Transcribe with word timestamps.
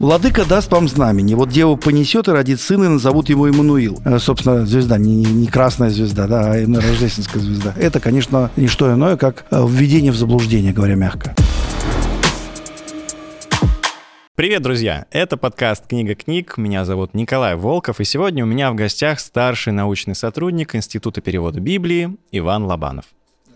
Владыка 0.00 0.44
даст 0.44 0.70
вам 0.70 0.86
знамени. 0.86 1.34
Вот 1.34 1.48
дева 1.48 1.74
понесет 1.74 2.28
и 2.28 2.30
родит 2.30 2.60
сына, 2.60 2.84
и 2.84 2.88
назовут 2.88 3.30
его 3.30 3.50
Иммануил. 3.50 4.00
Э, 4.04 4.20
собственно, 4.20 4.64
звезда, 4.64 4.96
не, 4.96 5.16
не, 5.16 5.24
не 5.24 5.48
красная 5.48 5.90
звезда, 5.90 6.28
да, 6.28 6.52
а 6.52 6.58
именно 6.58 6.80
рождественская 6.80 7.42
звезда. 7.42 7.74
Это, 7.76 7.98
конечно, 7.98 8.52
не 8.54 8.68
что 8.68 8.94
иное, 8.94 9.16
как 9.16 9.46
э, 9.50 9.66
введение 9.68 10.12
в 10.12 10.16
заблуждение, 10.16 10.72
говоря 10.72 10.94
мягко. 10.94 11.34
Привет, 14.36 14.62
друзья! 14.62 15.06
Это 15.10 15.36
подкаст 15.36 15.88
«Книга 15.88 16.14
книг». 16.14 16.56
Меня 16.58 16.84
зовут 16.84 17.12
Николай 17.14 17.56
Волков, 17.56 17.98
и 17.98 18.04
сегодня 18.04 18.44
у 18.44 18.46
меня 18.46 18.70
в 18.70 18.76
гостях 18.76 19.18
старший 19.18 19.72
научный 19.72 20.14
сотрудник 20.14 20.76
Института 20.76 21.20
перевода 21.20 21.58
Библии 21.58 22.16
Иван 22.30 22.66
Лобанов. 22.66 23.06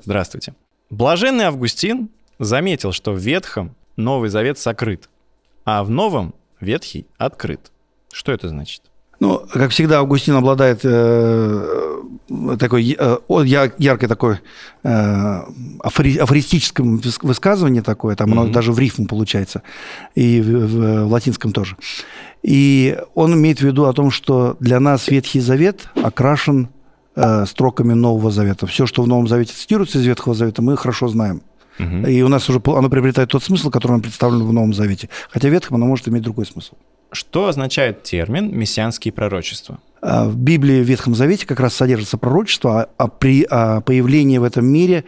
Здравствуйте. 0.02 0.56
Блаженный 0.90 1.45
Августин 1.45 2.09
заметил, 2.40 2.90
что 2.90 3.12
в 3.12 3.18
Ветхом 3.18 3.77
Новый 3.96 4.29
Завет 4.29 4.59
сокрыт, 4.59 5.09
а 5.64 5.84
в 5.84 5.90
новом 5.90 6.34
Ветхий 6.60 7.06
открыт. 7.18 7.72
Что 8.12 8.32
это 8.32 8.48
значит? 8.48 8.82
Ну, 9.23 9.41
как 9.52 9.70
всегда, 9.70 10.00
Августин 10.00 10.34
обладает 10.34 10.80
э, 10.82 12.02
такой 12.59 12.96
э, 12.98 13.18
яркой 13.78 14.09
такой 14.09 14.40
э, 14.82 15.40
афори, 15.78 16.16
афористическом 16.16 17.01
высказывании 17.23 17.82
такое, 17.82 18.16
там 18.16 18.30
mm-hmm. 18.30 18.40
оно 18.40 18.52
даже 18.52 18.73
в 18.73 18.80
рифму 18.80 19.06
получается, 19.06 19.62
и 20.16 20.40
в, 20.40 20.66
в, 20.66 21.04
в 21.06 21.12
латинском 21.12 21.52
тоже. 21.52 21.76
И 22.42 22.98
он 23.15 23.34
имеет 23.34 23.60
в 23.60 23.62
виду 23.62 23.84
о 23.84 23.92
том, 23.92 24.10
что 24.10 24.56
для 24.59 24.80
нас 24.80 25.06
Ветхий 25.06 25.38
Завет 25.38 25.88
окрашен 26.02 26.70
э, 27.15 27.46
строками 27.46 27.92
Нового 27.92 28.32
Завета. 28.32 28.66
Все, 28.66 28.87
что 28.87 29.02
в 29.02 29.06
Новом 29.06 29.29
Завете 29.29 29.52
цитируется 29.52 29.98
из 29.98 30.04
Ветхого 30.04 30.34
Завета, 30.34 30.62
мы 30.62 30.76
хорошо 30.76 31.06
знаем. 31.06 31.42
Угу. 31.78 32.06
И 32.06 32.22
у 32.22 32.28
нас 32.28 32.48
уже 32.48 32.60
оно 32.66 32.88
приобретает 32.88 33.30
тот 33.30 33.42
смысл, 33.42 33.70
который 33.70 33.92
он 33.92 34.02
представлен 34.02 34.44
в 34.44 34.52
Новом 34.52 34.74
Завете. 34.74 35.08
Хотя 35.30 35.48
в 35.48 35.52
Ветхом 35.52 35.76
оно 35.76 35.86
может 35.86 36.08
иметь 36.08 36.22
другой 36.22 36.46
смысл. 36.46 36.74
Что 37.12 37.48
означает 37.48 38.02
термин 38.02 38.56
«мессианские 38.56 39.12
пророчества»? 39.12 39.78
А, 40.00 40.26
в 40.26 40.36
Библии 40.36 40.82
в 40.82 40.87
Ветхом 40.87 41.14
Завете 41.14 41.46
как 41.46 41.60
раз 41.60 41.74
содержится 41.74 42.18
пророчество 42.18 42.88
о, 42.96 43.09
при, 43.09 43.45
о 43.45 43.80
появлении 43.82 44.38
в 44.38 44.45
этом 44.45 44.66
мире 44.66 45.04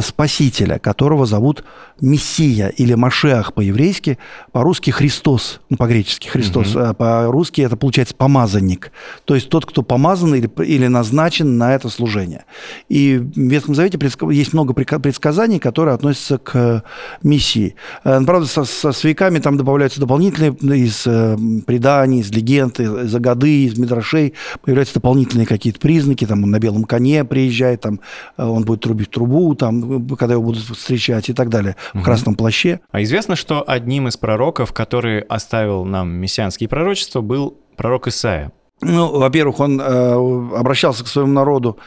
Спасителя, 0.00 0.78
которого 0.78 1.26
зовут 1.26 1.64
Мессия 2.00 2.68
или 2.68 2.94
Машеах 2.94 3.54
по-еврейски, 3.54 4.18
по-русски 4.52 4.90
Христос, 4.90 5.60
ну, 5.70 5.76
по-гречески 5.76 6.28
Христос, 6.28 6.74
угу. 6.74 6.94
по-русски 6.94 7.62
это 7.62 7.76
получается 7.76 8.14
помазанник, 8.14 8.92
то 9.24 9.34
есть 9.34 9.48
тот, 9.48 9.64
кто 9.64 9.82
помазан 9.82 10.34
или, 10.34 10.50
или 10.62 10.86
назначен 10.86 11.56
на 11.56 11.74
это 11.74 11.88
служение. 11.88 12.44
И 12.88 13.16
в 13.16 13.38
Ветхом 13.38 13.74
Завете 13.74 13.98
есть 14.30 14.52
много 14.52 14.74
предсказаний, 14.74 15.58
которые 15.58 15.94
относятся 15.94 16.38
к 16.38 16.84
Мессии. 17.22 17.74
Э, 18.04 18.20
правда, 18.24 18.46
со, 18.46 18.64
со 18.64 18.92
свеками 18.92 19.38
там 19.38 19.56
добавляются 19.56 20.00
дополнительные 20.00 20.52
из 20.78 21.06
э, 21.06 21.36
преданий, 21.66 22.20
из 22.20 22.30
легенд, 22.30 22.78
из 22.80 23.14
Агады, 23.14 23.64
из 23.64 23.78
Мидрашей, 23.78 24.34
появляются 24.62 24.94
дополнительные 24.94 25.46
какие-то 25.46 25.80
признаки, 25.80 26.26
там 26.26 26.44
он 26.44 26.50
на 26.50 26.58
белом 26.58 26.84
коне 26.84 27.24
приезжает, 27.24 27.80
там 27.80 28.00
он 28.36 28.64
будет 28.64 28.80
трубить 28.80 29.10
трубу, 29.10 29.54
там, 29.54 29.85
когда 30.16 30.34
его 30.34 30.42
будут 30.42 30.62
встречать 30.62 31.28
и 31.28 31.32
так 31.32 31.48
далее 31.48 31.76
в 31.94 32.02
красном 32.02 32.34
плаще. 32.34 32.80
А 32.90 33.02
известно, 33.02 33.36
что 33.36 33.64
одним 33.66 34.08
из 34.08 34.16
пророков, 34.16 34.72
который 34.72 35.20
оставил 35.20 35.84
нам 35.84 36.10
мессианские 36.10 36.68
пророчества, 36.68 37.20
был 37.20 37.58
пророк 37.76 38.08
Исаия. 38.08 38.52
Ну, 38.82 39.18
во-первых, 39.18 39.60
он 39.60 39.80
э, 39.80 39.84
обращался 39.84 41.02
к 41.02 41.08
своему 41.08 41.32
народу 41.32 41.78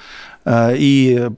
и 0.49 1.29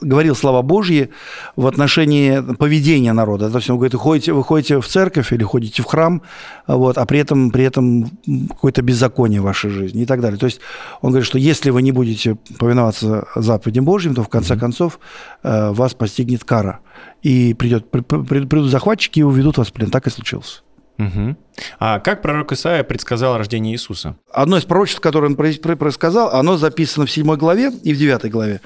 говорил 0.00 0.34
слова 0.34 0.62
Божьи 0.62 1.10
в 1.56 1.66
отношении 1.66 2.40
поведения 2.56 3.12
народа. 3.12 3.50
То 3.50 3.58
есть 3.58 3.70
он 3.70 3.76
говорит, 3.76 3.94
вы 3.94 4.00
ходите, 4.00 4.32
вы 4.32 4.44
ходите 4.44 4.80
в 4.80 4.86
церковь 4.86 5.32
или 5.32 5.44
ходите 5.44 5.82
в 5.82 5.86
храм, 5.86 6.22
вот, 6.66 6.98
а 6.98 7.06
при 7.06 7.20
этом, 7.20 7.50
при 7.50 7.64
этом 7.64 8.10
какое-то 8.48 8.82
беззаконие 8.82 9.40
в 9.40 9.44
вашей 9.44 9.70
жизни 9.70 10.02
и 10.02 10.06
так 10.06 10.20
далее. 10.20 10.38
То 10.38 10.46
есть 10.46 10.60
он 11.00 11.10
говорит, 11.12 11.26
что 11.26 11.38
если 11.38 11.70
вы 11.70 11.82
не 11.82 11.92
будете 11.92 12.36
повиноваться 12.58 13.28
заповедям 13.36 13.84
Божьим, 13.84 14.14
то 14.14 14.22
в 14.22 14.28
конце 14.28 14.54
mm-hmm. 14.54 14.58
концов 14.58 14.98
э, 15.42 15.70
вас 15.70 15.94
постигнет 15.94 16.44
кара. 16.44 16.80
И 17.22 17.54
придет, 17.54 17.90
придут 17.90 18.70
захватчики 18.70 19.20
и 19.20 19.22
уведут 19.22 19.56
вас 19.58 19.68
в 19.68 19.72
плен. 19.72 19.90
Так 19.90 20.06
и 20.08 20.10
случилось. 20.10 20.62
Угу. 20.98 21.36
А 21.78 22.00
как 22.00 22.22
пророк 22.22 22.52
Исаия 22.52 22.84
предсказал 22.84 23.36
рождение 23.36 23.74
Иисуса? 23.74 24.16
Одно 24.30 24.58
из 24.58 24.64
пророчеств, 24.64 25.00
которое 25.00 25.28
он 25.28 25.36
предсказал, 25.36 26.30
оно 26.30 26.56
записано 26.56 27.06
в 27.06 27.10
7 27.10 27.34
главе 27.36 27.70
и 27.82 27.92
в 27.92 27.98
9 27.98 28.30
главе. 28.30 28.60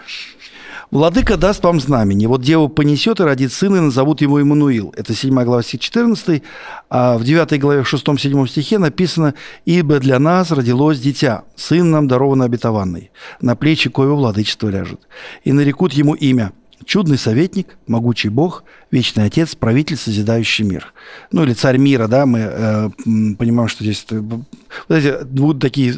«Владыка 0.92 1.36
даст 1.36 1.64
вам 1.64 1.80
знамени. 1.80 2.26
Вот 2.26 2.42
дева 2.42 2.68
понесет 2.68 3.18
и 3.18 3.24
родит 3.24 3.52
сына, 3.52 3.76
и 3.76 3.80
назовут 3.80 4.20
его 4.20 4.40
Иммануил». 4.40 4.94
Это 4.96 5.14
7 5.14 5.34
глава, 5.42 5.62
стих 5.62 5.80
14. 5.80 6.44
А 6.88 7.18
в 7.18 7.24
9 7.24 7.60
главе, 7.60 7.82
в 7.82 7.92
6-7 7.92 8.46
стихе 8.46 8.78
написано 8.78 9.34
«Ибо 9.64 9.98
для 9.98 10.20
нас 10.20 10.52
родилось 10.52 11.00
дитя, 11.00 11.42
сын 11.56 11.90
нам 11.90 12.06
дарован 12.06 12.42
обетованный, 12.42 13.10
на 13.40 13.56
плечи 13.56 13.90
коего 13.90 14.14
владычество 14.14 14.68
ляжет. 14.68 15.00
И 15.42 15.52
нарекут 15.52 15.92
ему 15.92 16.14
имя– 16.14 16.52
Чудный 16.84 17.18
советник, 17.18 17.76
могучий 17.86 18.28
бог, 18.28 18.64
вечный 18.90 19.24
отец, 19.24 19.54
правитель, 19.54 19.96
созидающий 19.96 20.64
мир. 20.64 20.92
Ну 21.32 21.42
или 21.44 21.54
царь 21.54 21.78
мира, 21.78 22.06
да, 22.06 22.26
мы 22.26 22.38
э, 22.40 22.90
понимаем, 23.38 23.68
что 23.68 23.82
здесь 23.82 24.06
вот 24.10 24.44
эти 24.88 25.24
будут 25.24 25.60
такие 25.60 25.94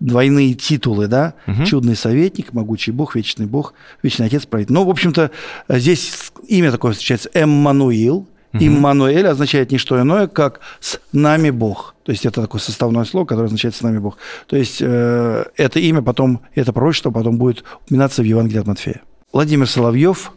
двойные 0.00 0.54
титулы, 0.54 1.06
да, 1.06 1.34
угу. 1.46 1.64
чудный 1.64 1.96
советник, 1.96 2.52
могучий 2.52 2.92
бог, 2.92 3.16
вечный 3.16 3.46
бог, 3.46 3.74
вечный 4.02 4.26
отец, 4.26 4.46
правитель. 4.46 4.74
Ну, 4.74 4.84
в 4.84 4.90
общем-то, 4.90 5.30
здесь 5.68 6.32
имя 6.48 6.70
такое 6.70 6.92
встречается 6.92 7.30
Эммануил. 7.32 8.28
Угу. 8.52 8.64
Иммануэль 8.64 9.26
означает 9.26 9.72
не 9.72 9.78
что 9.78 10.00
иное, 10.00 10.28
как 10.28 10.60
«с 10.80 11.00
нами 11.12 11.50
Бог». 11.50 11.94
То 12.04 12.12
есть 12.12 12.24
это 12.24 12.42
такое 12.42 12.60
составное 12.60 13.04
слово, 13.04 13.24
которое 13.24 13.46
означает 13.46 13.74
«с 13.74 13.82
нами 13.82 13.98
Бог». 13.98 14.18
То 14.46 14.56
есть 14.56 14.78
э, 14.80 15.44
это 15.56 15.80
имя 15.80 16.02
потом, 16.02 16.40
это 16.54 16.72
пророчество 16.72 17.10
потом 17.10 17.38
будет 17.38 17.64
упоминаться 17.84 18.22
в 18.22 18.24
Евангелии 18.24 18.60
от 18.60 18.66
Матфея. 18.66 19.02
Владимир 19.32 19.68
Соловьев, 19.68 20.32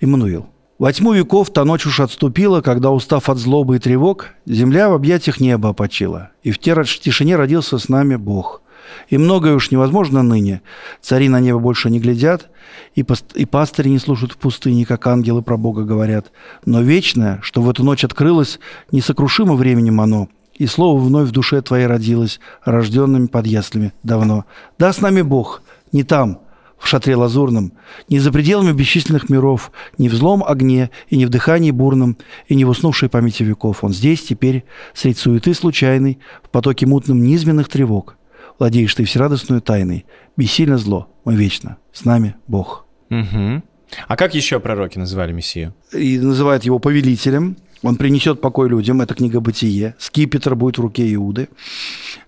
Иммануил. 0.00 0.46
Во 0.78 0.92
тьму 0.92 1.14
веков 1.14 1.50
та 1.50 1.64
ночь 1.64 1.86
уж 1.86 2.00
отступила, 2.00 2.60
когда, 2.60 2.90
устав 2.90 3.30
от 3.30 3.38
злобы 3.38 3.76
и 3.76 3.78
тревог, 3.78 4.28
земля 4.44 4.90
в 4.90 4.92
объятиях 4.92 5.40
неба 5.40 5.70
опочила, 5.70 6.30
и 6.42 6.50
в 6.50 6.58
тишине 6.58 7.36
родился 7.36 7.78
с 7.78 7.88
нами 7.88 8.16
Бог. 8.16 8.60
И 9.08 9.16
многое 9.16 9.54
уж 9.54 9.70
невозможно 9.70 10.22
ныне. 10.22 10.60
Цари 11.00 11.28
на 11.28 11.40
небо 11.40 11.58
больше 11.58 11.88
не 11.88 11.98
глядят, 11.98 12.50
и, 12.94 13.02
паст 13.02 13.34
и 13.34 13.46
пастыри 13.46 13.88
не 13.88 13.98
слушают 13.98 14.32
в 14.32 14.36
пустыне, 14.36 14.84
как 14.84 15.06
ангелы 15.06 15.40
про 15.40 15.56
Бога 15.56 15.84
говорят. 15.84 16.30
Но 16.66 16.82
вечное, 16.82 17.40
что 17.42 17.62
в 17.62 17.70
эту 17.70 17.82
ночь 17.82 18.04
открылось, 18.04 18.60
несокрушимо 18.92 19.54
временем 19.54 20.00
оно, 20.00 20.28
и 20.54 20.66
слово 20.66 21.00
вновь 21.00 21.30
в 21.30 21.32
душе 21.32 21.62
твоей 21.62 21.86
родилось, 21.86 22.38
рожденными 22.64 23.26
под 23.26 23.46
яслями 23.46 23.92
давно. 24.02 24.44
Да 24.78 24.92
с 24.92 25.00
нами 25.00 25.22
Бог, 25.22 25.62
не 25.90 26.04
там, 26.04 26.40
в 26.78 26.86
шатре 26.86 27.16
лазурном, 27.16 27.72
не 28.08 28.18
за 28.18 28.30
пределами 28.30 28.72
бесчисленных 28.72 29.28
миров, 29.28 29.72
не 29.98 30.08
в 30.08 30.14
злом 30.14 30.44
огне 30.44 30.90
и 31.08 31.16
не 31.16 31.26
в 31.26 31.30
дыхании 31.30 31.70
бурном, 31.70 32.16
и 32.48 32.54
не 32.54 32.64
в 32.64 32.68
уснувшей 32.68 33.08
памяти 33.08 33.42
веков. 33.42 33.82
Он 33.82 33.92
здесь, 33.92 34.22
теперь, 34.22 34.64
средь 34.94 35.18
суеты 35.18 35.54
случайной, 35.54 36.18
в 36.42 36.50
потоке 36.50 36.86
мутном 36.86 37.22
низменных 37.22 37.68
тревог. 37.68 38.16
Владеешь 38.58 38.94
ты 38.94 39.04
всерадостную 39.04 39.60
тайной, 39.60 40.06
бессильно 40.36 40.78
зло, 40.78 41.08
мой 41.24 41.36
вечно, 41.36 41.78
с 41.92 42.04
нами 42.04 42.36
Бог. 42.46 42.86
Угу. 43.10 43.62
А 44.08 44.16
как 44.16 44.34
еще 44.34 44.60
пророки 44.60 44.98
называли 44.98 45.32
Мессию? 45.32 45.74
И 45.92 46.18
называют 46.18 46.64
его 46.64 46.78
повелителем, 46.78 47.56
он 47.82 47.96
принесет 47.96 48.40
покой 48.40 48.68
людям, 48.68 49.00
это 49.00 49.14
книга 49.14 49.40
«Бытие». 49.40 49.94
Скипетр 49.98 50.54
будет 50.54 50.78
в 50.78 50.80
руке 50.80 51.12
Иуды. 51.14 51.48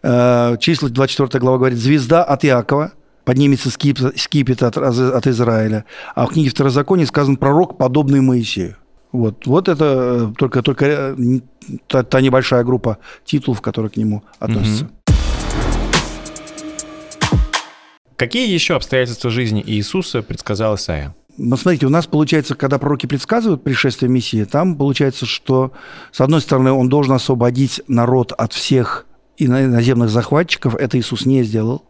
Э, 0.03 0.57
числа 0.61 0.89
24 0.89 1.41
глава 1.41 1.59
говорит 1.59 1.79
«Звезда 1.79 2.23
от 2.23 2.45
Иакова» 2.45 2.93
поднимется 3.29 3.69
скипет 3.69 4.63
от, 4.63 4.79
от 4.79 5.27
Израиля. 5.27 5.85
А 6.15 6.25
в 6.25 6.31
книге 6.31 6.49
Второзакония 6.49 7.05
сказан 7.05 7.37
пророк, 7.37 7.77
подобный 7.77 8.23
Моисею. 8.23 8.77
Вот, 9.13 9.45
вот 9.45 9.69
это 9.69 10.31
э, 10.31 10.35
только, 10.39 10.63
только 10.63 10.87
э, 10.87 11.41
та, 11.89 12.05
та 12.05 12.23
небольшая 12.23 12.65
группа 12.65 12.97
титулов, 13.27 13.61
которые 13.61 13.91
к 13.91 13.99
нему 13.99 14.23
относятся. 14.39 14.85
Угу. 14.85 15.13
Какие 18.17 18.51
еще 18.51 18.77
обстоятельства 18.77 19.29
жизни 19.29 19.63
Иисуса 19.67 20.23
предсказал 20.23 20.77
Исаия? 20.77 21.15
Ну, 21.37 21.55
смотрите, 21.59 21.85
у 21.85 21.91
нас 21.91 22.07
получается, 22.07 22.55
когда 22.55 22.79
пророки 22.79 23.05
предсказывают 23.05 23.63
пришествие 23.63 24.09
Мессии, 24.11 24.45
там 24.45 24.75
получается, 24.75 25.27
что, 25.27 25.73
с 26.13 26.23
одной 26.23 26.41
стороны, 26.41 26.73
он 26.73 26.89
должен 26.89 27.13
освободить 27.13 27.83
народ 27.89 28.33
от 28.33 28.55
всех 28.55 29.05
иноземных 29.37 30.09
захватчиков, 30.09 30.75
это 30.77 30.99
Иисус 30.99 31.27
не 31.27 31.43
сделал. 31.43 31.85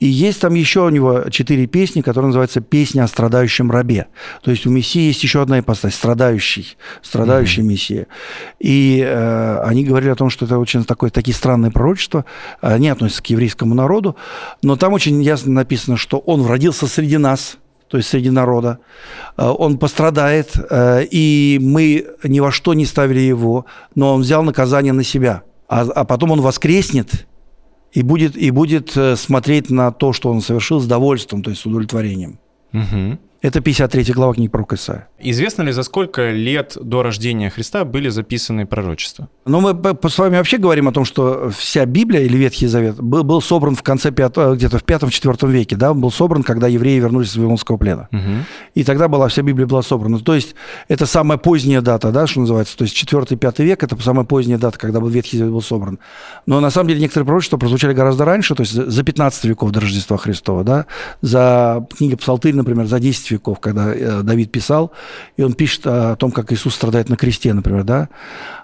И 0.00 0.06
есть 0.06 0.40
там 0.40 0.54
еще 0.54 0.84
у 0.84 0.88
него 0.88 1.24
четыре 1.30 1.66
песни, 1.66 2.00
которые 2.00 2.28
называются 2.28 2.60
«Песня 2.60 3.04
о 3.04 3.08
страдающем 3.08 3.70
рабе». 3.70 4.08
То 4.42 4.50
есть 4.50 4.66
у 4.66 4.70
Мессии 4.70 5.02
есть 5.02 5.22
еще 5.22 5.42
одна 5.42 5.60
ипостась– 5.60 5.94
страдающий, 5.94 6.76
страдающий 7.02 7.60
mm-hmm. 7.60 7.64
Мессия. 7.64 8.06
И 8.58 9.04
э, 9.06 9.60
они 9.62 9.84
говорили 9.84 10.10
о 10.10 10.14
том, 10.16 10.30
что 10.30 10.46
это 10.46 10.58
очень 10.58 10.84
такое, 10.84 11.10
такие 11.10 11.34
странные 11.34 11.70
пророчества, 11.70 12.24
они 12.60 12.88
относятся 12.88 13.22
к 13.22 13.26
еврейскому 13.26 13.74
народу, 13.74 14.16
но 14.62 14.76
там 14.76 14.94
очень 14.94 15.22
ясно 15.22 15.52
написано, 15.52 15.96
что 15.96 16.18
он 16.18 16.44
родился 16.46 16.86
среди 16.86 17.18
нас– 17.18 17.58
то 17.90 17.96
есть 17.96 18.08
среди 18.08 18.30
народа. 18.30 18.78
Э, 19.36 19.48
он 19.48 19.76
пострадает, 19.76 20.52
э, 20.70 21.04
и 21.10 21.58
мы 21.60 22.06
ни 22.22 22.38
во 22.38 22.52
что 22.52 22.72
не 22.72 22.86
ставили 22.86 23.18
его, 23.18 23.66
но 23.96 24.14
он 24.14 24.20
взял 24.20 24.44
наказание 24.44 24.92
на 24.92 25.02
себя. 25.02 25.42
А, 25.68 25.82
а 25.82 26.04
потом 26.04 26.30
он 26.30 26.40
воскреснет 26.40 27.26
и 27.92 28.02
будет, 28.02 28.36
и 28.36 28.50
будет 28.50 28.96
э, 28.96 29.16
смотреть 29.16 29.70
на 29.70 29.90
то, 29.92 30.12
что 30.12 30.30
он 30.30 30.40
совершил, 30.40 30.80
с 30.80 30.86
довольством, 30.86 31.42
то 31.42 31.50
есть 31.50 31.62
с 31.62 31.66
удовлетворением. 31.66 32.38
Угу. 32.72 33.18
Это 33.42 33.62
53 33.62 34.12
глава 34.12 34.34
книги 34.34 34.50
пророка 34.50 34.76
Исаия. 34.76 35.08
Известно 35.18 35.62
ли, 35.62 35.72
за 35.72 35.82
сколько 35.82 36.30
лет 36.30 36.76
до 36.78 37.02
рождения 37.02 37.48
Христа 37.48 37.86
были 37.86 38.10
записаны 38.10 38.66
пророчества? 38.66 39.30
Ну, 39.46 39.60
мы 39.60 39.98
с 40.10 40.18
вами 40.18 40.36
вообще 40.36 40.58
говорим 40.58 40.88
о 40.88 40.92
том, 40.92 41.06
что 41.06 41.50
вся 41.56 41.86
Библия 41.86 42.20
или 42.20 42.36
Ветхий 42.36 42.66
Завет 42.66 43.00
был, 43.00 43.24
был 43.24 43.40
собран 43.40 43.76
в 43.76 43.82
конце 43.82 44.10
пятого, 44.10 44.54
где-то 44.56 44.78
в 44.78 44.84
пятом-четвертом 44.84 45.50
веке, 45.50 45.74
да, 45.76 45.94
был 45.94 46.10
собран, 46.10 46.42
когда 46.42 46.68
евреи 46.68 46.98
вернулись 46.98 47.30
из 47.30 47.36
Вавилонского 47.36 47.78
плена. 47.78 48.08
Угу. 48.12 48.44
И 48.74 48.84
тогда 48.84 49.08
была 49.08 49.28
вся 49.28 49.40
Библия 49.40 49.66
была 49.66 49.80
собрана. 49.80 50.18
То 50.18 50.34
есть 50.34 50.54
это 50.88 51.06
самая 51.06 51.38
поздняя 51.38 51.80
дата, 51.80 52.12
да, 52.12 52.26
что 52.26 52.40
называется, 52.40 52.76
то 52.76 52.84
есть 52.84 52.94
четвертый-пятый 52.94 53.64
век, 53.64 53.82
это 53.82 53.96
самая 54.02 54.26
поздняя 54.26 54.58
дата, 54.58 54.78
когда 54.78 55.00
был 55.00 55.08
Ветхий 55.08 55.38
Завет 55.38 55.52
был 55.52 55.62
собран. 55.62 55.98
Но 56.44 56.60
на 56.60 56.70
самом 56.70 56.88
деле 56.88 57.00
некоторые 57.00 57.24
пророчества 57.24 57.56
прозвучали 57.56 57.94
гораздо 57.94 58.26
раньше, 58.26 58.54
то 58.54 58.60
есть 58.62 58.74
за 58.74 59.02
15 59.02 59.44
веков 59.44 59.70
до 59.70 59.80
Рождества 59.80 60.18
Христова, 60.18 60.62
да, 60.62 60.84
за 61.22 61.86
книга 61.96 62.18
Псалтырь, 62.18 62.54
например, 62.54 62.84
за 62.84 63.00
10 63.00 63.29
веков, 63.30 63.60
когда 63.60 63.94
э, 63.94 64.22
Давид 64.22 64.50
писал, 64.52 64.92
и 65.36 65.42
он 65.42 65.54
пишет 65.54 65.86
о 65.86 66.16
том, 66.16 66.30
как 66.30 66.52
Иисус 66.52 66.74
страдает 66.74 67.08
на 67.08 67.16
кресте, 67.16 67.52
например, 67.52 67.84
да, 67.84 68.08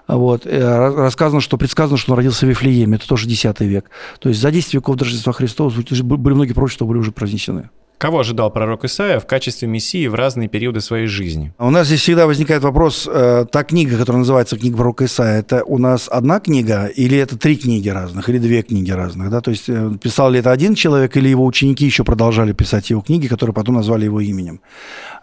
вот, 0.07 0.45
э, 0.45 0.95
рассказано, 0.95 1.41
что 1.41 1.57
предсказано, 1.57 1.97
что 1.97 2.13
он 2.13 2.17
родился 2.17 2.45
в 2.45 2.49
Вифлееме, 2.49 2.97
это 2.97 3.07
тоже 3.07 3.27
10 3.27 3.59
век. 3.61 3.89
То 4.19 4.29
есть 4.29 4.41
за 4.41 4.51
10 4.51 4.73
веков 4.75 4.95
до 4.95 5.05
Рождества 5.05 5.33
Христова 5.33 5.69
были 5.69 6.33
многие 6.33 6.53
пророчества 6.53 6.85
были 6.85 6.99
уже 6.99 7.11
произнесены. 7.11 7.69
Кого 7.97 8.19
ожидал 8.19 8.51
пророк 8.51 8.85
Исаия 8.85 9.19
в 9.19 9.25
качестве 9.25 9.67
Мессии 9.67 10.05
в 10.05 10.13
разные 10.13 10.47
периоды 10.47 10.81
своей 10.81 11.07
жизни? 11.07 11.51
У 11.57 11.71
нас 11.71 11.87
здесь 11.87 12.01
всегда 12.01 12.27
возникает 12.27 12.61
вопрос, 12.61 13.09
э, 13.11 13.45
та 13.51 13.63
книга, 13.63 13.97
которая 13.97 14.19
называется 14.19 14.55
«Книга 14.55 14.77
пророка 14.77 15.05
Исаия», 15.05 15.39
это 15.39 15.63
у 15.63 15.79
нас 15.79 16.07
одна 16.07 16.39
книга 16.39 16.85
или 16.85 17.17
это 17.17 17.39
три 17.39 17.57
книги 17.57 17.89
разных, 17.89 18.29
или 18.29 18.37
две 18.37 18.61
книги 18.61 18.91
разных? 18.91 19.31
Да? 19.31 19.41
То 19.41 19.49
есть 19.49 19.67
э, 19.67 19.91
писал 19.99 20.29
ли 20.29 20.39
это 20.39 20.51
один 20.51 20.75
человек, 20.75 21.17
или 21.17 21.27
его 21.27 21.43
ученики 21.43 21.85
еще 21.85 22.03
продолжали 22.03 22.53
писать 22.53 22.91
его 22.91 23.01
книги, 23.01 23.25
которые 23.25 23.55
потом 23.55 23.73
назвали 23.73 24.05
его 24.05 24.21
именем? 24.21 24.61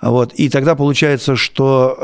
Вот. 0.03 0.33
И 0.35 0.49
тогда 0.49 0.75
получается, 0.75 1.37
что 1.37 1.97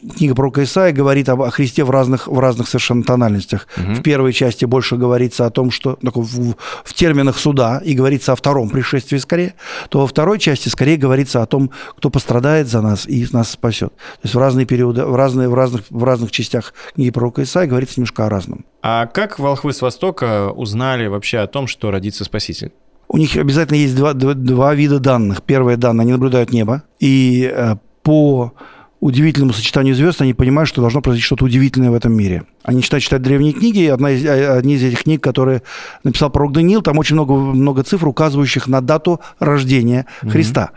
э, 0.00 0.12
книга 0.16 0.36
пророка 0.36 0.62
Исаия 0.62 0.92
говорит 0.92 1.28
об, 1.28 1.42
о 1.42 1.50
Христе 1.50 1.82
в 1.82 1.90
разных, 1.90 2.28
в 2.28 2.38
разных 2.38 2.68
совершенно 2.68 3.02
тональностях. 3.02 3.66
Угу. 3.76 3.94
В 3.94 4.02
первой 4.02 4.32
части 4.32 4.64
больше 4.64 4.96
говорится 4.96 5.44
о 5.44 5.50
том, 5.50 5.72
что 5.72 5.98
ну, 6.02 6.12
в, 6.14 6.54
в 6.84 6.94
терминах 6.94 7.36
суда, 7.36 7.82
и 7.84 7.94
говорится 7.94 8.32
о 8.32 8.36
втором 8.36 8.70
пришествии 8.70 9.18
скорее, 9.18 9.54
то 9.88 10.00
во 10.00 10.06
второй 10.06 10.38
части 10.38 10.68
скорее 10.68 10.96
говорится 10.96 11.42
о 11.42 11.46
том, 11.46 11.70
кто 11.96 12.10
пострадает 12.10 12.68
за 12.68 12.80
нас 12.80 13.08
и 13.08 13.26
нас 13.32 13.50
спасет. 13.50 13.92
То 13.94 14.20
есть 14.24 14.34
в 14.34 14.38
разные 14.38 14.66
периоды, 14.66 15.04
в, 15.04 15.14
разные, 15.14 15.48
в, 15.48 15.54
разных, 15.54 15.82
в 15.90 16.04
разных 16.04 16.30
частях 16.30 16.74
книги 16.94 17.10
пророка 17.10 17.42
Исаия 17.42 17.68
говорится 17.68 18.00
немножко 18.00 18.26
о 18.26 18.28
разном. 18.28 18.64
А 18.82 19.06
как 19.06 19.38
волхвы 19.38 19.72
с 19.72 19.82
Востока 19.82 20.50
узнали 20.50 21.06
вообще 21.06 21.38
о 21.38 21.46
том, 21.46 21.66
что 21.66 21.90
родится 21.90 22.24
Спаситель? 22.24 22.72
У 23.08 23.16
них 23.16 23.36
обязательно 23.36 23.76
есть 23.76 23.96
два, 23.96 24.12
два, 24.12 24.34
два 24.34 24.74
вида 24.74 24.98
данных. 24.98 25.42
Первое 25.42 25.76
данные, 25.76 26.02
они 26.02 26.12
наблюдают 26.12 26.52
небо, 26.52 26.82
и 27.00 27.50
э, 27.52 27.76
по 28.02 28.52
удивительному 29.00 29.52
сочетанию 29.52 29.94
звезд, 29.94 30.20
они 30.20 30.34
понимают, 30.34 30.68
что 30.68 30.80
должно 30.80 31.00
произойти 31.00 31.24
что-то 31.24 31.44
удивительное 31.44 31.90
в 31.90 31.94
этом 31.94 32.12
мире. 32.12 32.44
Они 32.64 32.78
начинают 32.78 33.04
читать 33.04 33.22
древние 33.22 33.52
книги, 33.52 33.80
и 33.80 33.86
одна 33.86 34.10
из, 34.10 34.26
а, 34.26 34.56
одни 34.56 34.74
из 34.74 34.82
этих 34.82 35.04
книг, 35.04 35.22
которые 35.22 35.62
написал 36.02 36.30
пророк 36.30 36.52
Даниил, 36.52 36.82
там 36.82 36.98
очень 36.98 37.14
много, 37.14 37.34
много 37.34 37.84
цифр, 37.84 38.08
указывающих 38.08 38.66
на 38.66 38.80
дату 38.80 39.20
рождения 39.38 40.06
mm-hmm. 40.22 40.30
Христа. 40.30 40.70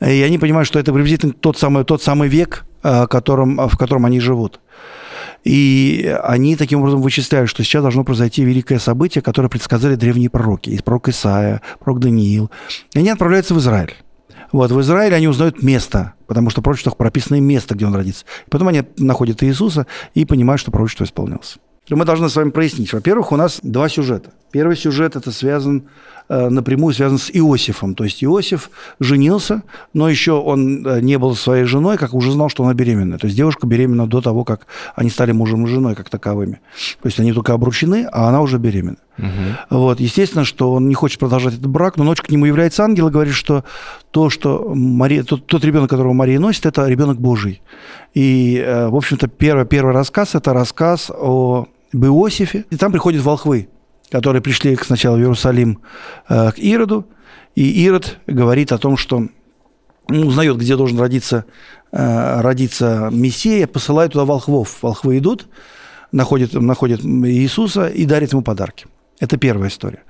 И 0.00 0.22
они 0.22 0.38
понимают, 0.38 0.68
что 0.68 0.78
это 0.78 0.92
приблизительно 0.92 1.32
тот 1.32 1.58
самый, 1.58 1.84
тот 1.84 2.02
самый 2.02 2.28
век, 2.28 2.64
э, 2.82 3.06
которым, 3.08 3.68
в 3.68 3.76
котором 3.76 4.06
они 4.06 4.20
живут. 4.20 4.60
И 5.42 6.16
они 6.22 6.56
таким 6.56 6.80
образом 6.80 7.02
вычисляют, 7.02 7.50
что 7.50 7.62
сейчас 7.62 7.82
должно 7.82 8.04
произойти 8.04 8.44
великое 8.44 8.78
событие, 8.78 9.20
которое 9.20 9.48
предсказали 9.48 9.94
древние 9.94 10.30
пророки. 10.30 10.70
Есть 10.70 10.84
пророк 10.84 11.08
Исаия, 11.08 11.60
пророк 11.80 12.00
Даниил. 12.00 12.50
И 12.94 12.98
они 12.98 13.10
отправляются 13.10 13.54
в 13.54 13.58
Израиль. 13.58 13.94
Вот, 14.52 14.70
в 14.70 14.80
Израиле 14.80 15.16
они 15.16 15.28
узнают 15.28 15.62
место, 15.62 16.13
потому 16.26 16.50
что 16.50 16.62
пророчество 16.62 16.90
прописано 16.90 17.40
место, 17.40 17.74
где 17.74 17.86
он 17.86 17.94
родится. 17.94 18.24
Потом 18.50 18.68
они 18.68 18.82
находят 18.98 19.42
Иисуса 19.42 19.86
и 20.14 20.24
понимают, 20.24 20.60
что 20.60 20.70
пророчество 20.70 21.04
исполнилось. 21.04 21.58
Мы 21.90 22.04
должны 22.04 22.28
с 22.28 22.36
вами 22.36 22.50
прояснить. 22.50 22.92
Во-первых, 22.92 23.32
у 23.32 23.36
нас 23.36 23.60
два 23.62 23.88
сюжета. 23.88 24.30
Первый 24.54 24.76
сюжет 24.76 25.16
это 25.16 25.32
связан 25.32 25.82
Э, 26.26 26.48
напрямую 26.48 26.94
связан 26.94 27.18
с 27.18 27.30
Иосифом. 27.30 27.94
То 27.94 28.04
есть 28.04 28.24
Иосиф 28.24 28.70
женился, 28.98 29.62
но 29.92 30.08
еще 30.08 30.32
он 30.32 30.86
э, 30.86 31.00
не 31.00 31.18
был 31.18 31.36
своей 31.36 31.64
женой, 31.64 31.98
как 31.98 32.14
уже 32.14 32.32
знал, 32.32 32.48
что 32.48 32.64
она 32.64 32.72
беременна. 32.72 33.18
То 33.18 33.26
есть 33.26 33.36
девушка 33.36 33.66
беременна 33.66 34.06
до 34.06 34.22
того, 34.22 34.42
как 34.44 34.66
они 34.94 35.10
стали 35.10 35.32
мужем 35.32 35.66
и 35.66 35.68
женой 35.68 35.94
как 35.94 36.08
таковыми. 36.08 36.60
То 37.02 37.08
есть 37.08 37.20
они 37.20 37.34
только 37.34 37.52
обручены, 37.52 38.08
а 38.10 38.28
она 38.30 38.40
уже 38.40 38.56
беременна. 38.56 38.96
Угу. 39.18 39.78
Вот. 39.78 40.00
Естественно, 40.00 40.46
что 40.46 40.72
он 40.72 40.88
не 40.88 40.94
хочет 40.94 41.18
продолжать 41.18 41.54
этот 41.54 41.66
брак, 41.66 41.98
но 41.98 42.04
ночью 42.04 42.24
к 42.24 42.30
нему 42.30 42.46
является 42.46 42.84
ангел 42.84 43.08
и 43.08 43.10
говорит, 43.10 43.34
что 43.34 43.62
то, 44.10 44.30
что 44.30 44.72
Мария, 44.74 45.24
тот, 45.24 45.46
тот 45.46 45.62
ребенок, 45.62 45.90
которого 45.90 46.14
Мария 46.14 46.40
носит, 46.40 46.64
это 46.64 46.86
ребенок 46.86 47.20
Божий. 47.20 47.60
И, 48.14 48.64
э, 48.64 48.88
в 48.88 48.96
общем-то, 48.96 49.28
первый, 49.28 49.66
первый 49.66 49.92
рассказ– 49.92 50.30
это 50.34 50.54
рассказ 50.54 51.10
о 51.10 51.66
Иосифе. 51.92 52.64
И 52.70 52.76
там 52.76 52.92
приходят 52.92 53.22
волхвы 53.22 53.68
которые 54.10 54.42
пришли 54.42 54.76
сначала 54.76 55.16
в 55.16 55.20
Иерусалим 55.20 55.80
э, 56.28 56.52
к 56.52 56.58
Ироду, 56.58 57.06
и 57.54 57.84
Ирод 57.84 58.18
говорит 58.26 58.72
о 58.72 58.78
том, 58.78 58.96
что 58.96 59.28
ну, 60.08 60.26
узнает, 60.26 60.56
где 60.56 60.76
должен 60.76 60.98
родиться, 60.98 61.44
э, 61.92 62.40
родиться 62.40 63.08
Мессия, 63.12 63.66
посылает 63.66 64.12
туда 64.12 64.24
волхвов. 64.24 64.82
Волхвы 64.82 65.18
идут, 65.18 65.46
находят, 66.12 66.52
находят 66.52 67.00
Иисуса 67.02 67.86
и 67.86 68.04
дарят 68.04 68.32
ему 68.32 68.42
подарки. 68.42 68.86
Это 69.20 69.36
первая 69.36 69.70
история. 69.70 70.02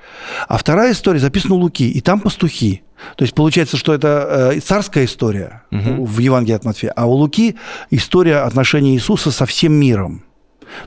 А 0.48 0.56
вторая 0.56 0.92
история 0.92 1.20
записана 1.20 1.54
у 1.54 1.58
Луки, 1.58 1.88
и 1.88 2.00
там 2.00 2.20
пастухи. 2.20 2.82
То 3.16 3.24
есть 3.24 3.34
получается, 3.34 3.76
что 3.76 3.92
это 3.92 4.52
э, 4.54 4.60
царская 4.60 5.04
история 5.04 5.62
угу. 5.70 6.06
в 6.06 6.18
Евангелии 6.18 6.56
от 6.56 6.64
Матфея, 6.64 6.92
а 6.96 7.06
у 7.06 7.12
Луки 7.12 7.56
история 7.90 8.38
отношений 8.38 8.94
Иисуса 8.94 9.30
со 9.30 9.44
всем 9.44 9.74
миром. 9.74 10.24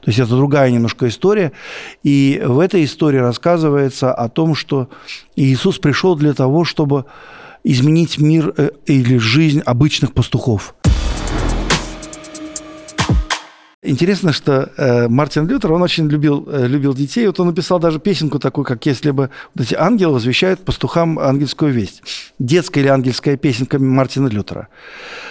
То 0.02 0.08
есть 0.08 0.20
это 0.20 0.36
другая 0.36 0.72
немножко 0.72 1.08
история. 1.08 1.52
И 2.04 2.42
в 2.44 2.60
этой 2.60 2.84
истории 2.84 3.18
рассказывается 3.18 4.14
о 4.14 4.30
том, 4.30 4.56
что 4.56 4.90
Иисус 5.36 5.80
пришел 5.80 6.16
для 6.16 6.34
того, 6.34 6.66
чтобы 6.66 7.06
изменить 7.64 8.18
мир 8.18 8.54
э, 8.56 8.70
или 8.86 9.18
жизнь 9.18 9.62
обычных 9.66 10.14
пастухов. 10.14 10.74
Интересно, 13.84 14.34
что 14.34 14.72
э, 14.76 15.08
Мартин 15.08 15.46
Лютер, 15.48 15.72
он 15.72 15.84
очень 15.84 16.10
любил, 16.10 16.50
э, 16.50 16.66
любил 16.66 16.96
детей. 16.96 17.28
Вот 17.28 17.40
он 17.40 17.46
написал 17.46 17.78
даже 17.78 18.00
песенку 18.00 18.40
такую, 18.40 18.66
как 18.66 18.84
«Если 18.88 19.12
бы 19.12 19.30
вот 19.54 19.68
эти 19.68 19.76
ангелы 19.76 20.14
возвещают 20.14 20.66
пастухам 20.66 21.20
ангельскую 21.20 21.72
весть». 21.72 22.02
Детская 22.40 22.82
или 22.82 22.88
ангельская 22.88 23.38
песенка 23.38 23.78
Мартина 23.78 24.30
Лютера. 24.30 24.70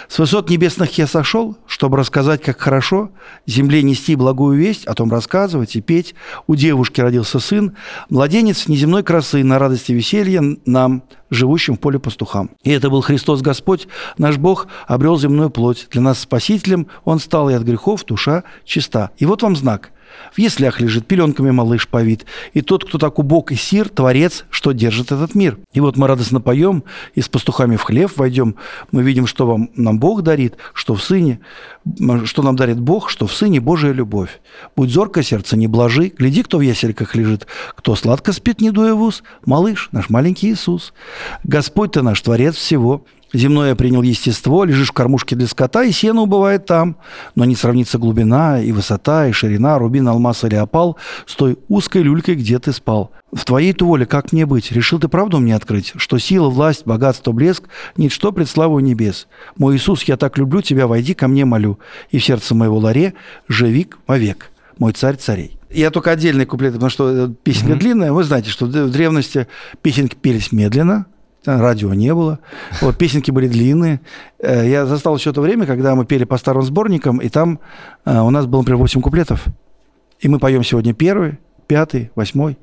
«С 0.07 0.17
высот 0.17 0.49
небесных 0.49 0.97
я 0.97 1.07
сошел, 1.07 1.57
чтобы 1.67 1.97
рассказать, 1.97 2.41
как 2.41 2.57
хорошо 2.57 3.11
земле 3.45 3.83
нести 3.83 4.15
благую 4.15 4.57
весть, 4.57 4.85
о 4.85 4.93
том 4.93 5.11
рассказывать 5.11 5.75
и 5.75 5.81
петь. 5.81 6.15
У 6.47 6.55
девушки 6.55 7.01
родился 7.01 7.39
сын, 7.39 7.75
младенец 8.09 8.69
неземной 8.69 9.03
красы, 9.03 9.43
на 9.43 9.59
радости 9.59 9.91
и 9.91 9.95
веселье 9.95 10.57
нам, 10.65 11.03
живущим 11.29 11.75
в 11.75 11.79
поле 11.79 11.99
пастухам. 11.99 12.51
И 12.63 12.71
это 12.71 12.89
был 12.89 13.01
Христос 13.01 13.41
Господь, 13.41 13.87
наш 14.17 14.37
Бог 14.37 14.67
обрел 14.87 15.17
земную 15.17 15.49
плоть. 15.49 15.87
Для 15.91 16.01
нас 16.01 16.19
спасителем 16.19 16.87
Он 17.05 17.19
стал, 17.19 17.49
и 17.49 17.53
от 17.53 17.63
грехов 17.63 18.05
душа 18.05 18.43
чиста. 18.65 19.11
И 19.17 19.25
вот 19.25 19.43
вам 19.43 19.55
знак. 19.55 19.91
В 20.33 20.39
яслях 20.39 20.79
лежит, 20.79 21.07
пеленками 21.07 21.51
малыш 21.51 21.87
повит. 21.87 22.25
И 22.53 22.61
тот, 22.61 22.85
кто 22.85 22.97
так 22.97 23.19
убог 23.19 23.51
и 23.51 23.55
сир, 23.55 23.89
творец, 23.89 24.45
что 24.49 24.71
держит 24.71 25.11
этот 25.11 25.35
мир. 25.35 25.57
И 25.73 25.79
вот 25.79 25.97
мы 25.97 26.07
радостно 26.07 26.41
поем, 26.41 26.83
и 27.15 27.21
с 27.21 27.29
пастухами 27.29 27.75
в 27.75 27.83
хлев 27.83 28.17
войдем. 28.17 28.55
Мы 28.91 29.03
видим, 29.03 29.27
что 29.27 29.47
вам, 29.47 29.69
нам 29.75 29.99
Бог 29.99 30.21
дарит, 30.21 30.57
что 30.73 30.95
в 30.95 31.03
Сыне, 31.03 31.39
что 32.25 32.43
нам 32.43 32.55
дарит 32.55 32.79
Бог, 32.79 33.09
что 33.09 33.27
в 33.27 33.33
Сыне 33.33 33.59
Божия 33.59 33.91
любовь. 33.91 34.41
Будь 34.75 34.89
зорко 34.89 35.23
сердце, 35.23 35.57
не 35.57 35.67
блажи, 35.67 36.11
гляди, 36.17 36.43
кто 36.43 36.57
в 36.57 36.61
ясельках 36.61 37.15
лежит, 37.15 37.47
кто 37.75 37.95
сладко 37.95 38.33
спит, 38.33 38.61
не 38.61 38.71
дуя 38.71 38.95
в 38.95 39.01
ус, 39.01 39.23
малыш, 39.45 39.89
наш 39.91 40.09
маленький 40.09 40.51
Иисус. 40.51 40.93
Господь 41.43 41.93
ты 41.93 42.01
наш, 42.01 42.21
Творец 42.21 42.55
всего, 42.55 43.05
Земное 43.33 43.75
принял 43.75 44.01
естество, 44.01 44.63
лежишь 44.63 44.89
в 44.89 44.93
кормушке 44.93 45.35
для 45.35 45.47
скота, 45.47 45.83
и 45.83 45.91
сено 45.91 46.21
убывает 46.21 46.65
там. 46.65 46.97
Но 47.35 47.45
не 47.45 47.55
сравнится 47.55 47.97
глубина, 47.97 48.61
и 48.61 48.71
высота, 48.71 49.27
и 49.27 49.31
ширина, 49.33 49.77
рубин, 49.77 50.07
алмаз 50.07 50.43
или 50.45 50.55
опал 50.55 50.97
с 51.25 51.35
той 51.35 51.57
узкой 51.67 52.03
люлькой, 52.03 52.35
где 52.35 52.57
ты 52.59 52.71
спал. 52.71 53.11
В 53.33 53.43
твоей-то 53.43 53.85
воле 53.85 54.05
как 54.05 54.31
мне 54.31 54.45
быть? 54.45 54.71
Решил 54.71 54.99
ты 54.99 55.09
правду 55.09 55.39
мне 55.39 55.55
открыть, 55.55 55.91
что 55.97 56.17
сила, 56.17 56.49
власть, 56.49 56.85
богатство, 56.85 57.33
блеск– 57.33 57.63
ничто 57.97 58.31
пред 58.31 58.49
славой 58.49 58.81
небес. 58.81 59.27
Мой 59.57 59.75
Иисус, 59.75 60.03
я 60.03 60.15
так 60.15 60.37
люблю 60.37 60.61
тебя, 60.61 60.87
войди 60.87 61.13
ко 61.13 61.27
мне, 61.27 61.43
молю, 61.43 61.79
и 62.09 62.19
в 62.19 62.25
сердце 62.25 62.55
моего 62.55 62.77
ларе 62.77 63.15
живик 63.49 63.99
вовек, 64.07 64.51
мой 64.77 64.93
царь 64.93 65.17
царей. 65.17 65.59
Я 65.69 65.91
только 65.91 66.11
отдельный 66.11 66.45
куплет, 66.45 66.73
потому 66.73 66.89
что 66.89 67.27
песня 67.43 67.75
mm-hmm. 67.75 67.79
длинная. 67.79 68.13
Вы 68.13 68.23
знаете, 68.23 68.49
что 68.49 68.65
в 68.65 68.91
древности 68.91 69.47
песенки 69.81 70.15
пелись 70.15 70.53
медленно– 70.53 71.07
радио 71.47 71.93
не 71.93 72.13
было. 72.13 72.39
Вот, 72.81 72.97
песенки 72.97 73.31
были 73.31 73.47
длинные. 73.47 74.01
Э, 74.39 74.67
я 74.67 74.85
застал 74.85 75.15
еще 75.15 75.31
то 75.33 75.41
время, 75.41 75.65
когда 75.65 75.95
мы 75.95 76.05
пели 76.05 76.25
по 76.25 76.37
старым 76.37 76.63
сборникам, 76.63 77.17
и 77.19 77.29
там 77.29 77.59
э, 78.05 78.19
у 78.19 78.29
нас 78.29 78.45
было, 78.45 78.59
например, 78.59 78.79
8 78.79 79.01
куплетов. 79.01 79.45
И 80.19 80.27
мы 80.27 80.39
поем 80.39 80.63
сегодня 80.63 80.93
первый, 80.93 81.39
пятый, 81.67 82.11
восьмой. 82.15 82.57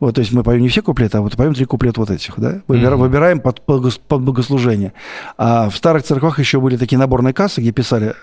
Вот, 0.00 0.14
то 0.14 0.20
есть 0.20 0.32
мы 0.32 0.44
поем 0.44 0.60
не 0.60 0.68
все 0.68 0.80
куплеты, 0.80 1.18
а 1.18 1.20
вот 1.20 1.36
поем 1.36 1.54
три 1.54 1.64
куплета 1.64 2.00
вот 2.00 2.10
этих, 2.10 2.38
да? 2.38 2.62
Выбира, 2.68 2.92
mm-hmm. 2.92 2.96
Выбираем 2.96 3.40
под, 3.40 3.62
под, 3.62 4.22
богослужение. 4.22 4.92
А 5.36 5.68
в 5.70 5.76
старых 5.76 6.04
церквах 6.04 6.38
еще 6.38 6.60
были 6.60 6.76
такие 6.76 6.98
наборные 6.98 7.34
кассы, 7.34 7.60
где 7.60 7.72
писали, 7.72 8.14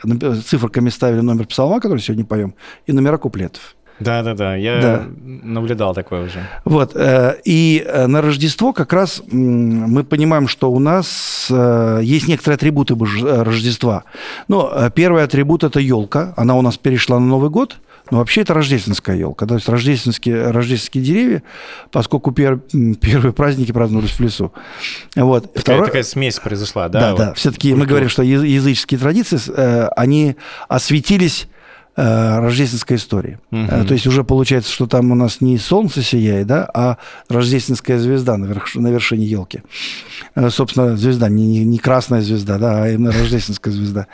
цифрами 0.46 0.90
ставили 0.90 1.20
номер 1.20 1.48
псалма, 1.48 1.82
который 1.82 2.00
сегодня 2.00 2.24
поем, 2.24 2.56
и 2.86 2.94
номера 2.94 3.18
куплетов. 3.18 3.76
Да, 4.00 4.24
да, 4.24 4.34
да. 4.34 4.56
Я 4.56 4.82
да. 4.82 5.04
наблюдал 5.24 5.94
такое 5.94 6.26
уже. 6.26 6.46
Вот. 6.66 6.96
Э, 6.96 7.38
и 7.46 7.84
э, 7.86 8.08
на 8.08 8.22
Рождество 8.22 8.74
как 8.74 8.92
раз 8.92 9.22
мы 9.32 10.04
понимаем, 10.04 10.48
что 10.48 10.72
у 10.72 10.80
нас 10.80 11.48
э, 11.50 12.02
есть 12.04 12.28
некоторые 12.28 12.56
атрибуты 12.56 12.96
Рождества. 12.96 14.04
Ну, 14.48 14.70
первый 14.94 15.24
атрибут 15.24 15.64
это 15.64 15.80
елка. 15.80 16.34
Она 16.36 16.56
у 16.56 16.62
нас 16.62 16.78
перешла 16.78 17.20
на 17.20 17.26
Новый 17.26 17.50
год. 17.50 17.78
Но 18.12 18.20
вообще 18.20 18.42
это 18.42 18.54
рождественская 18.54 19.16
елка. 19.16 19.48
То 19.48 19.56
есть 19.56 19.68
рождественские, 19.68 20.52
рождественские 20.52 21.04
деревья, 21.04 21.44
поскольку 21.90 22.32
пер, 22.32 22.58
первые 23.02 23.34
праздники 23.34 23.72
праздновались 23.72 24.12
в 24.12 24.20
лесу. 24.20 24.54
Вот. 25.16 25.52
Такая, 25.54 25.62
Второй... 25.62 25.86
такая 25.88 26.04
смесь 26.04 26.38
произошла, 26.38 26.88
да? 26.88 27.00
Да, 27.00 27.12
вот. 27.12 27.18
да. 27.18 27.34
Все-таки 27.34 27.74
мы 27.74 27.88
говорим, 27.88 28.10
что 28.10 28.22
языческие 28.22 29.00
традиции, 29.00 29.40
они 30.00 30.36
осветились 30.68 31.48
рождественской 31.96 32.98
истории. 32.98 33.40
Угу. 33.52 33.86
То 33.88 33.94
есть 33.94 34.06
уже 34.08 34.24
получается, 34.24 34.72
что 34.72 34.86
там 34.88 35.12
у 35.12 35.16
нас 35.16 35.42
не 35.42 35.58
солнце 35.58 36.02
сияет, 36.02 36.48
да, 36.48 36.70
а 36.74 36.98
рождественская 37.30 38.00
звезда 38.00 38.38
на, 38.38 38.46
верш... 38.46 38.76
на 38.76 38.88
вершине 38.88 39.26
елки. 39.26 39.62
Э, 40.36 40.50
собственно, 40.50 40.98
звезда, 40.98 41.30
не, 41.30 41.64
не 41.64 41.78
красная 41.78 42.22
звезда, 42.22 42.58
да, 42.58 42.84
а 42.84 42.90
именно 42.90 43.12
рождественская 43.12 43.74
звезда. 43.74 44.08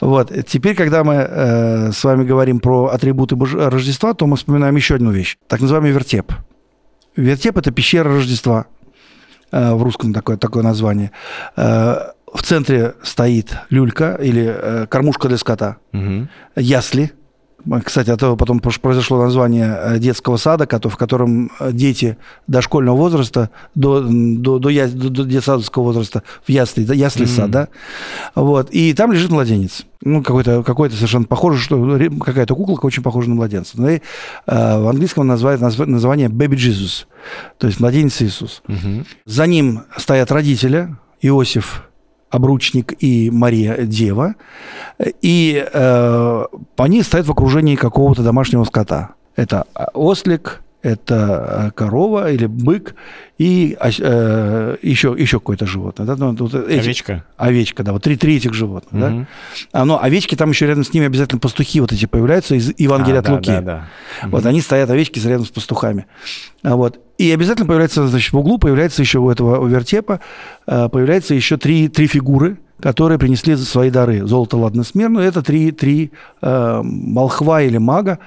Вот. 0.00 0.32
Теперь, 0.46 0.74
когда 0.74 1.04
мы 1.04 1.14
э, 1.14 1.92
с 1.92 2.02
вами 2.02 2.24
говорим 2.24 2.60
про 2.60 2.86
атрибуты. 2.86 3.36
Рождества, 3.36 4.14
то 4.14 4.26
мы 4.26 4.36
вспоминаем 4.36 4.76
еще 4.76 4.96
одну 4.96 5.10
вещь, 5.10 5.36
так 5.46 5.60
называемый 5.60 5.92
вертеп. 5.92 6.32
Вертеп– 7.16 7.56
это 7.58 7.70
пещера 7.70 8.10
Рождества. 8.10 8.66
Э, 9.50 9.74
в 9.74 9.82
русском 9.82 10.12
такое, 10.12 10.36
такое 10.36 10.62
название. 10.62 11.12
Э, 12.32 12.36
в 12.36 12.42
центре 12.42 12.94
стоит 13.02 13.56
люлька 13.70 14.18
или 14.20 14.44
э, 14.46 14.86
кормушка 14.86 15.28
для 15.28 15.38
скота, 15.38 15.76
угу. 15.92 16.28
ясли. 16.56 17.12
Кстати, 17.84 18.10
от 18.10 18.16
этого 18.16 18.34
потом 18.34 18.58
произошло 18.58 19.22
название 19.22 19.78
э, 19.80 19.98
детского 19.98 20.36
сада, 20.36 20.66
в 20.66 20.96
котором 20.96 21.52
э, 21.60 21.70
дети 21.72 22.16
дошкольного 22.48 22.96
возраста, 22.96 23.50
до, 23.76 24.00
до, 24.00 24.58
до, 24.58 24.68
я, 24.68 24.88
до, 24.88 25.10
до 25.10 25.24
детсадовского 25.24 25.84
возраста 25.84 26.24
в 26.44 26.50
ясли, 26.50 26.82
ясли 26.82 27.24
mm-hmm. 27.24 27.36
сад, 27.36 27.50
да? 27.50 27.68
Вот. 28.34 28.70
И 28.70 28.92
там 28.94 29.12
лежит 29.12 29.30
младенец. 29.30 29.84
Ну, 30.00 30.24
какой-то, 30.24 30.64
какой-то 30.64 30.96
совершенно 30.96 31.26
похоже, 31.26 31.60
что 31.60 32.00
какая-то 32.24 32.56
куколка 32.56 32.86
очень 32.86 33.04
похожа 33.04 33.28
на 33.28 33.36
младенца. 33.36 33.80
Ну, 33.80 33.88
и, 33.88 34.00
э, 34.46 34.80
в 34.80 34.88
английском 34.88 35.28
называют 35.28 35.60
название 35.60 36.28
Baby 36.28 36.56
Jesus, 36.56 37.04
то 37.58 37.68
есть 37.68 37.78
младенец 37.78 38.20
Иисус. 38.22 38.62
Mm-hmm. 38.66 39.06
За 39.26 39.46
ним 39.46 39.82
стоят 39.96 40.32
родители, 40.32 40.96
Иосиф, 41.20 41.84
обручник 42.32 42.94
и 42.98 43.30
Мария 43.30 43.76
Дева, 43.82 44.34
и 45.20 45.64
э, 45.72 46.44
они 46.76 47.02
стоят 47.02 47.26
в 47.26 47.30
окружении 47.30 47.76
какого-то 47.76 48.22
домашнего 48.22 48.64
скота. 48.64 49.10
Это 49.36 49.66
ослик, 49.92 50.62
это 50.82 51.68
э, 51.68 51.70
корова 51.72 52.32
или 52.32 52.46
бык 52.46 52.94
и 53.38 53.76
э, 53.78 54.76
еще, 54.82 55.14
еще 55.16 55.38
какое-то 55.38 55.66
животное. 55.66 56.06
Да? 56.06 56.16
Ну, 56.16 56.34
вот 56.34 56.54
эти, 56.54 56.80
овечка. 56.80 57.24
Овечка, 57.36 57.82
да, 57.82 57.92
вот 57.92 58.02
три, 58.02 58.16
три 58.16 58.36
этих 58.36 58.54
животных. 58.54 58.92
Угу. 58.92 59.00
Да? 59.00 59.26
А, 59.72 59.84
но 59.84 60.02
овечки, 60.02 60.34
там 60.34 60.50
еще 60.50 60.66
рядом 60.66 60.84
с 60.84 60.92
ними 60.92 61.06
обязательно 61.06 61.38
пастухи 61.38 61.80
вот 61.80 61.92
эти 61.92 62.06
появляются 62.06 62.54
из 62.54 62.72
Евангелия 62.78 63.16
а, 63.16 63.20
от 63.20 63.26
да, 63.26 63.32
Луки. 63.32 63.50
Да, 63.50 63.60
да. 63.60 63.88
Угу. 64.22 64.30
Вот 64.30 64.46
они 64.46 64.60
стоят, 64.60 64.90
овечки 64.90 65.20
рядом 65.20 65.46
с 65.46 65.50
пастухами. 65.50 66.06
А, 66.62 66.76
вот. 66.76 66.98
И 67.22 67.30
обязательно 67.30 67.68
появляется, 67.68 68.04
значит, 68.08 68.32
в 68.32 68.36
углу 68.36 68.58
появляется 68.58 69.00
еще 69.00 69.20
у 69.20 69.30
этого 69.30 69.64
вертепа, 69.68 70.18
э, 70.66 70.88
появляется 70.88 71.34
еще 71.34 71.56
три, 71.56 71.86
три 71.86 72.08
фигуры, 72.08 72.58
которые 72.80 73.16
принесли 73.16 73.54
свои 73.54 73.90
дары. 73.90 74.26
Золото, 74.26 74.56
ладно, 74.56 74.82
смирно. 74.82 75.20
Это 75.20 75.40
три, 75.40 75.70
три 75.70 76.10
э, 76.42 76.80
молхва 76.82 77.62
или 77.62 77.78
мага, 77.78 78.18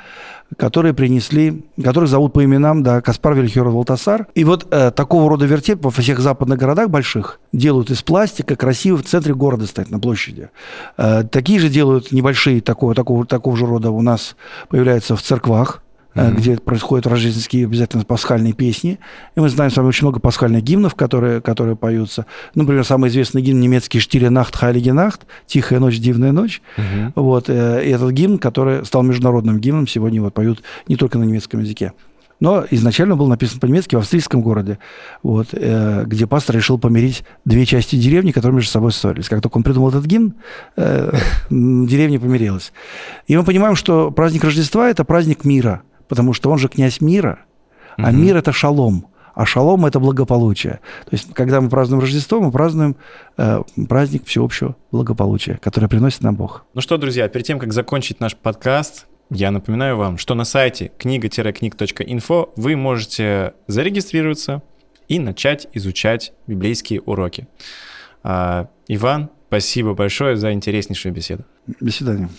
которые 0.55 0.93
принесли, 0.93 1.65
которых 1.83 2.07
зовут 2.07 2.31
по 2.31 2.41
именам, 2.45 2.83
да, 2.83 3.01
Каспар, 3.01 3.33
Вильхер, 3.33 3.65
Валтасар. 3.65 4.27
И 4.33 4.45
вот 4.45 4.65
э, 4.71 4.91
такого 4.91 5.29
рода 5.29 5.45
вертеп 5.45 5.83
во 5.83 5.91
всех 5.91 6.21
западных 6.21 6.57
городах 6.57 6.89
больших 6.89 7.41
делают 7.51 7.91
из 7.91 8.01
пластика, 8.01 8.55
красиво 8.55 8.95
в 8.95 9.03
центре 9.03 9.35
города 9.35 9.65
стоит, 9.65 9.91
на 9.91 9.99
площади. 9.99 10.51
Э, 10.95 11.23
такие 11.29 11.59
же 11.59 11.67
делают 11.67 12.13
небольшие 12.13 12.61
такого, 12.61 12.95
такого, 12.95 13.25
такого 13.25 13.57
же 13.57 13.65
рода 13.65 13.91
у 13.91 14.01
нас 14.01 14.37
появляются 14.69 15.17
в 15.17 15.21
церквах 15.21 15.81
mm-hmm. 16.15 16.35
где 16.35 16.57
происходят 16.57 17.07
рождественские 17.07 17.65
обязательно 17.65 18.03
пасхальные 18.05 18.53
песни. 18.53 18.99
И 19.35 19.39
мы 19.39 19.49
знаем 19.49 19.71
с 19.71 19.77
вами 19.77 19.87
очень 19.87 20.05
много 20.05 20.19
пасхальных 20.19 20.63
гимнов, 20.63 20.95
которые, 20.95 21.41
которые 21.41 21.75
поются. 21.75 22.25
Например, 22.55 22.83
самый 22.83 23.09
известный 23.09 23.41
гимн 23.41 23.59
немецкий 23.59 23.99
«Штире 23.99 24.29
нахт, 24.29 24.55
хайли 24.55 24.89
нахт», 24.89 25.25
«Тихая 25.45 25.79
ночь, 25.79 25.97
дивная 25.99 26.31
ночь». 26.31 26.61
Mm-hmm. 26.77 27.11
Вот, 27.15 27.49
э, 27.49 27.85
и 27.85 27.89
этот 27.89 28.11
гимн, 28.11 28.37
который 28.37 28.85
стал 28.85 29.03
международным 29.03 29.59
гимном, 29.59 29.87
сегодня 29.87 30.21
вот 30.21 30.33
поют 30.33 30.63
не 30.87 30.95
только 30.95 31.17
на 31.17 31.23
немецком 31.23 31.61
языке. 31.61 31.93
Но 32.41 32.65
изначально 32.69 33.15
был 33.15 33.27
написан 33.27 33.59
по-немецки 33.59 33.95
в 33.95 33.99
австрийском 33.99 34.41
городе, 34.41 34.77
вот, 35.23 35.47
э, 35.53 36.03
где 36.05 36.27
пастор 36.27 36.57
решил 36.57 36.77
помирить 36.77 37.23
две 37.45 37.65
части 37.65 37.95
деревни, 37.95 38.31
которые 38.31 38.57
между 38.57 38.71
собой 38.71 38.91
ссорились. 38.91 39.29
Как 39.29 39.41
только 39.41 39.57
он 39.57 39.63
придумал 39.63 39.89
этот 39.89 40.05
гимн, 40.05 40.33
э, 40.75 41.13
деревня 41.49 42.19
помирилась. 42.19 42.73
И 43.27 43.37
мы 43.37 43.43
понимаем, 43.43 43.75
что 43.75 44.11
праздник 44.11 44.43
Рождества– 44.43 44.89
это 44.91 45.05
праздник 45.05 45.45
мира– 45.45 45.83
потому 46.07 46.33
что 46.33 46.49
он 46.51 46.57
же 46.57 46.67
князь 46.67 47.01
мира, 47.01 47.39
а 47.97 48.09
угу. 48.09 48.17
мир 48.17 48.37
это 48.37 48.51
шалом. 48.51 49.07
А 49.33 49.45
шалом 49.45 49.85
это 49.85 49.99
благополучие. 49.99 50.79
То 51.03 51.09
есть, 51.11 51.33
когда 51.33 51.59
мы 51.59 51.69
празднуем 51.69 52.01
Рождество, 52.01 52.39
мы 52.39 52.51
празднуем 52.51 52.95
э, 53.37 53.61
праздник 53.89 54.25
всеобщего 54.25 54.77
благополучия, 54.93 55.59
который 55.61 55.89
приносит 55.89 56.21
нам 56.21 56.35
Бог. 56.35 56.65
Ну 56.73 56.79
что, 56.79 56.97
друзья, 56.97 57.27
перед 57.27 57.45
тем, 57.45 57.59
как 57.59 57.73
закончить 57.73 58.21
наш 58.21 58.33
подкаст, 58.33 59.07
я 59.29 59.51
напоминаю 59.51 59.97
вам, 59.97 60.17
что 60.17 60.35
на 60.35 60.45
сайте 60.45 60.91
книга-книг.инфо 60.97 62.53
вы 62.55 62.75
можете 62.77 63.53
зарегистрироваться 63.67 64.61
и 65.07 65.19
начать 65.19 65.67
изучать 65.73 66.31
библейские 66.47 67.01
уроки. 67.01 67.47
А, 68.23 68.69
Иван, 68.87 69.29
спасибо 69.47 69.93
большое 69.93 70.37
за 70.37 70.53
интереснейшую 70.53 71.13
беседу. 71.13 71.43
До 71.79 71.91
свидания. 71.91 72.29